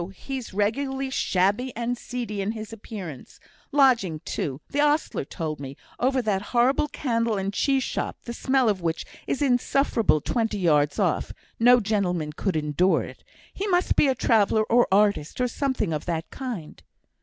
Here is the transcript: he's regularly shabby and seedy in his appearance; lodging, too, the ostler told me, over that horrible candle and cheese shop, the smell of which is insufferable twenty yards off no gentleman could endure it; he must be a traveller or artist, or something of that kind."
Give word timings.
he's 0.15 0.51
regularly 0.51 1.11
shabby 1.11 1.71
and 1.77 1.95
seedy 1.95 2.41
in 2.41 2.53
his 2.53 2.73
appearance; 2.73 3.39
lodging, 3.71 4.19
too, 4.25 4.59
the 4.71 4.79
ostler 4.81 5.23
told 5.23 5.59
me, 5.59 5.77
over 5.99 6.23
that 6.23 6.41
horrible 6.41 6.87
candle 6.87 7.37
and 7.37 7.53
cheese 7.53 7.83
shop, 7.83 8.17
the 8.23 8.33
smell 8.33 8.67
of 8.67 8.81
which 8.81 9.05
is 9.27 9.43
insufferable 9.43 10.19
twenty 10.19 10.57
yards 10.57 10.97
off 10.97 11.31
no 11.59 11.79
gentleman 11.79 12.33
could 12.33 12.55
endure 12.55 13.03
it; 13.03 13.23
he 13.53 13.67
must 13.67 13.95
be 13.95 14.07
a 14.07 14.15
traveller 14.15 14.63
or 14.71 14.87
artist, 14.91 15.39
or 15.39 15.47
something 15.47 15.93
of 15.93 16.05
that 16.07 16.27
kind." 16.31 16.81